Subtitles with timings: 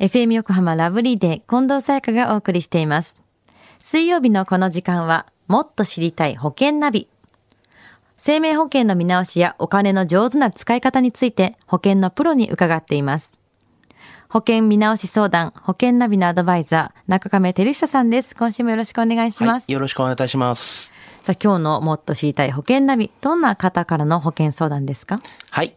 [0.00, 3.16] FM 横浜ラブリーで近藤沙耶香がお送りしています。
[3.80, 7.06] 水曜日のこの時間は、もっと知りたい保険ナビ。
[8.16, 13.34] 生命保険の見直しやお金の上手な使い方について保険のプロに伺っています。
[14.30, 18.34] 保険見直し相談、保険ナビのアドバイザー、中亀照久さんです。
[18.34, 19.64] 今週もよろしくお願いします。
[19.64, 20.94] はい、よろしくお願いいたします。
[21.20, 25.18] さあ、今日のもっと知りたい保険ナビ、どんな方からの保険相談ですか？
[25.50, 25.74] はい。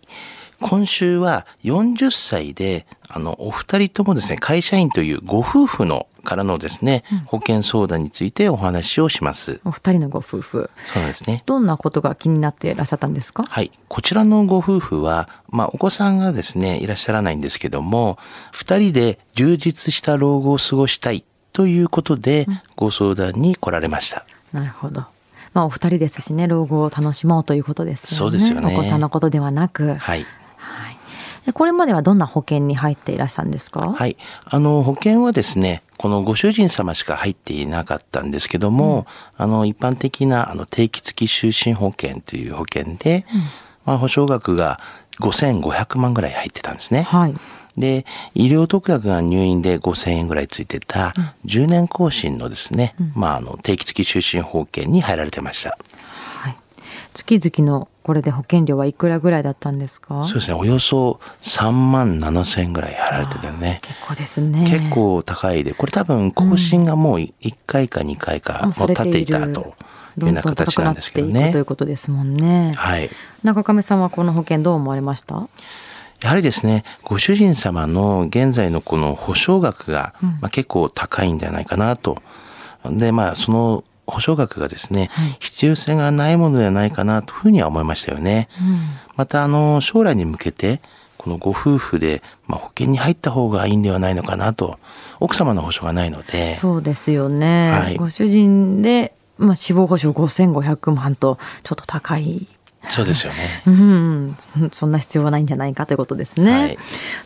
[0.64, 9.60] 今週は40歳で、あの、お二人ともですね、会社員というご夫婦のからのですね、保険相談についてお話をします。
[9.66, 10.70] お二人のご夫婦。
[10.86, 11.44] そうですね。
[11.46, 13.44] どんなことが気になっていらっしゃったんですか？
[13.44, 13.72] はい。
[13.90, 18.18] こちらのご夫婦は、まあ、お子さんがですね、いらっしゃらないんですけども、
[18.52, 24.26] 二人で充実した老後を過ごしたいということで、ご相談に来られました。
[24.54, 25.04] なるほど。
[25.54, 28.18] まあ、お二人ですしね、老後を楽しもうということですよね。
[28.18, 29.96] そうですよねお子さんのことではなく。
[29.96, 30.26] はい。
[31.54, 33.92] これまではどんな保険に入っていらっしゃるんですか？
[33.92, 34.16] はい。
[34.46, 39.06] あの、保険はですね、このご主人様しか入っていなかったんですけども、
[39.38, 43.26] あの、一般的な、あの、定期付き就寝保険という保険で、
[43.86, 44.80] まあ、保証額が
[45.20, 47.04] 5500万ぐらい入ってたんですね。
[47.04, 47.36] はい。
[47.78, 51.14] で、医療特約が入院で5000円ぐらいついてた、
[51.46, 55.78] 10年更新のですね、まあ、あの、定期付き就寝保険に入られてました。
[57.14, 57.40] はい。
[57.40, 60.26] 月々のこれで保険料はいくらぐらいだったんですか？
[60.26, 63.80] そうですね、およそ3万7千円ぐらい入られててね。
[63.82, 64.66] 結構ですね。
[64.68, 67.32] 結構高いで、これ多分更新がもう1
[67.66, 69.76] 回か2回か、もうさもう経っていたというよ
[70.18, 71.52] どうんな形なんですけどね。
[71.52, 72.74] いうことですもんね。
[72.76, 73.10] はい。
[73.44, 75.48] 中亀さんはこの保険どう思われました？
[76.22, 82.22] やはりですね、ご主人様の現在のこの保証額が、まあ、結構高いんじゃないかなと。
[82.86, 88.50] で、まあ、その保証額がですね、はい必要性がないものではないかなというふうには思いましたよね。
[89.16, 90.82] また、あの、将来に向けて、
[91.18, 94.78] このご夫婦で、まあ、保険に入った方がいいんではないのかなと。
[95.22, 96.56] 奥様の保証がないので。
[96.56, 97.72] そうですよね。
[97.72, 102.48] はいご主人で、まあ、死亡保障5500万とちょっと高い。
[102.90, 103.64] そうですよね。
[103.68, 106.52] うん、そそんな必要はないんじゃないかということですね。
[106.60, 106.78] はい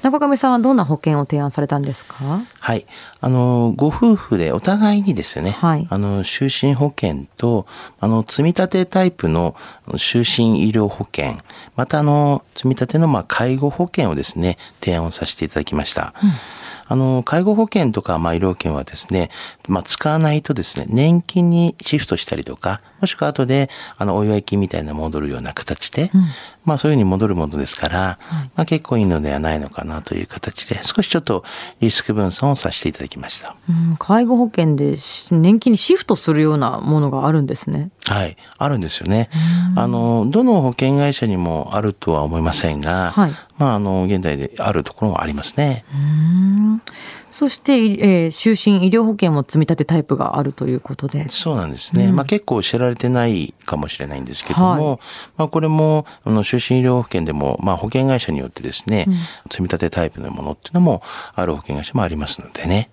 [0.03, 2.41] 中亀さんはどんな保険を提案されたんですか？
[2.59, 2.85] はい。
[3.19, 7.65] あの、ご夫婦でお互いにですね、はいあの、就寝保険と、
[7.99, 9.55] あの、積み立てタイプの
[9.89, 11.37] 就寝医療保険、
[11.75, 16.13] またあの、積み立ての、まあ、介護保険をですね、提案をさせていただきました。
[16.87, 19.29] あの、介護保険とか、まあ、医療保険はですね、
[19.67, 26.11] まあ、使わないとですね、年金にシフトしたりとか、もしくは後で、あの、お祝い金みたいな戻るような形で、
[26.67, 28.19] まあ、そういうふうに戻るものですから、
[28.55, 31.45] まあ、結構いいのではないのかなという形で、少しちょっと
[31.79, 33.55] リスク分散をさせていただきました。
[33.69, 37.89] うん、介護保険でし年金にシフトするようなものがあるんですね。
[38.05, 38.35] はい。
[38.57, 39.29] あるんですよね。
[39.77, 45.85] あの、どの保険会社にもあるとは思いませんが、はいまあ、あの、現在であるところもありますね。
[45.93, 46.81] うん
[47.31, 51.27] そして、いえー就寝医療保険も積み立てタイプがあるということで。
[51.29, 52.11] そうなんですね。
[52.11, 54.99] まあ結構知られてないかもしれないんですけども、はい
[55.37, 59.07] まあこれも、あの、就寝医療保険でも、まあ保険会社によってですね、
[59.49, 61.01] 積み立てタイプのものっていうのも
[61.35, 62.89] ある保険会社もありますのでね。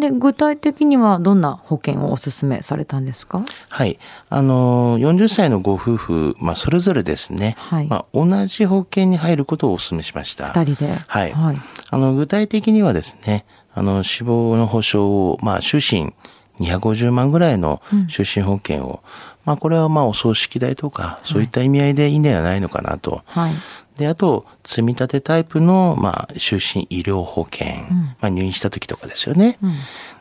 [0.00, 3.40] で具体的にはどんな保険をお勧めされたんですか？
[3.68, 3.98] はい。
[4.28, 10.48] あの、40歳のご夫婦、まあそれぞれですね、はいまあ同じ保険に入ることをお勧めしました。
[10.52, 10.98] 二人で？
[11.06, 11.32] はい。
[11.32, 11.56] はい。
[11.90, 13.44] あの、具体的にはですね、
[13.74, 16.12] あの、死亡の保障を、まあ、終身
[16.58, 19.00] 250万ぐらいの終身保険を、
[19.44, 23.22] まあ、これはまあ、お葬式代とか、そういった意味合いでいいんではないのかなと。
[23.26, 23.54] はい。
[24.00, 27.84] で、あと、積み立てタイプの、まあ、終身医療保険、
[28.20, 29.58] まあ、入院した時とかですよね。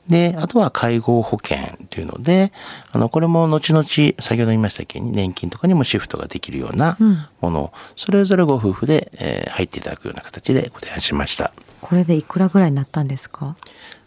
[0.08, 2.52] で、あとは介護保険っていうので、
[2.92, 6.98] あの、これも後々、先ほど言いましたけど、年金とかにもシフトができるような
[7.40, 11.54] ものを、それぞれご夫婦で、えー入っていただくような形でご提案しました。
[11.82, 13.56] これでいくらぐらいになったんですか？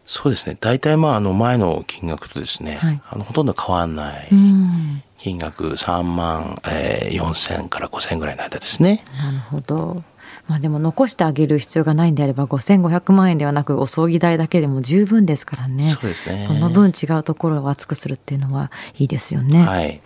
[0.04, 0.56] そうですね。
[0.60, 4.28] 大体まあ、あの、前の金額とですね、はいあの、ほとんど変わんない。
[4.30, 5.02] うん。
[5.22, 9.04] 金額3万、えー、4千から5千ぐらいの間ですね。
[9.22, 10.02] なるほど。
[10.48, 15.84] まあでも残してあげる必要がないんであれば5500万円ではなくお葬儀代だけでも十分ですからね。
[15.84, 19.62] そうですねその分違うところを厚くするっていうのはいいですよね。
[19.62, 20.00] はい。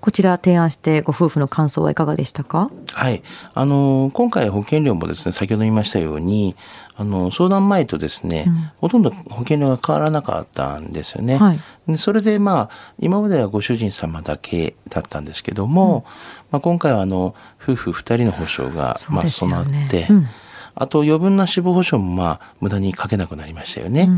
[0.00, 2.70] こちら提案してご夫婦の感想はいかがでしたか？
[2.92, 3.22] はい。
[3.54, 6.56] あの、今回保険料もですね、先ほど言いましたように、
[6.96, 8.46] あの、相談前とですね、
[8.78, 11.36] ほとんど保険料が変わらなかったんですよね。
[11.36, 11.60] はい。
[11.86, 16.04] でそれでまあ、今まではご主人様だけだったんですけども、
[16.50, 20.26] まあ、今回はあの、夫婦二人の保証が、まあ、備ねわって、うん。
[20.74, 24.08] あと余分な死亡保障もまあ、無駄にかけなくなりましたよね。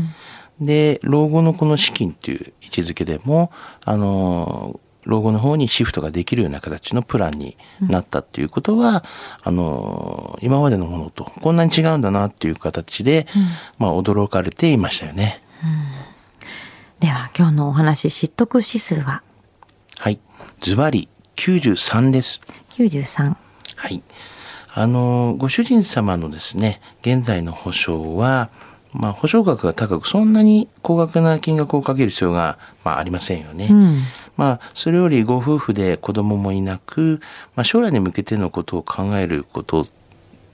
[0.59, 3.49] で、老後のこの資金っていう位置づけでも、
[3.85, 9.03] あの、老後の方にシフトができるような形のプランになったっていうことは、
[9.43, 13.25] あの、今までのものとこんなに違うんだなっていう形で、
[13.77, 15.41] まあ驚かれていましたよね。
[16.99, 19.23] では今日のお話、知得指数は？
[19.99, 20.19] はい。
[20.61, 21.07] ズバリ
[21.37, 22.41] 93です。
[22.71, 23.35] 93。
[23.75, 24.03] はい。
[24.73, 28.49] あの、ご主人様のですね、現在の保証は、
[28.91, 33.67] まあ、保証額が高く、そんなに高額な金額をかける必要が、まあ、ありませんよね。
[33.69, 33.99] うん。
[34.39, 37.19] まあ、それよりご夫婦で子供もいなく、
[37.57, 39.87] まあ、将来に向けてのことを考えることっ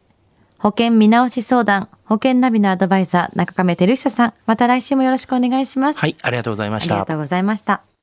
[0.64, 1.90] 保険見直し相談。
[2.06, 4.34] 保険ナビのアドバイザー中亀照久さん。
[4.46, 5.98] また来週もよろしくお願いします。
[5.98, 7.14] はい、ありがとうございましたありがと。
[7.16, 7.93] うございました。